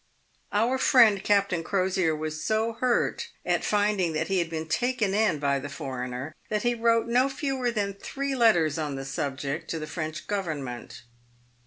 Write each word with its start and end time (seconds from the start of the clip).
Our 0.51 0.79
friend 0.79 1.23
Captain 1.23 1.63
Crosier 1.63 2.15
was 2.15 2.43
so 2.43 2.73
hurt 2.73 3.27
at 3.45 3.63
finding 3.63 4.13
that 4.13 4.29
he 4.29 4.39
had 4.39 4.49
been" 4.49 4.67
taken 4.81 5.13
in" 5.13 5.37
by 5.37 5.59
the 5.59 5.69
foreigner, 5.69 6.33
that 6.49 6.63
he 6.63 6.73
wrote 6.73 7.05
no 7.05 7.29
fewer 7.29 7.69
than 7.69 7.93
three 7.93 8.35
letters 8.35 8.79
on 8.79 8.95
the 8.95 9.05
subject 9.05 9.69
to 9.69 9.77
the 9.77 9.85
French 9.85 10.25
Government. 10.25 11.03